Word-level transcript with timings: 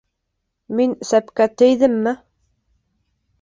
Мин 0.79 0.95
сәпкә 1.09 1.47
тейҙемме? 1.63 2.15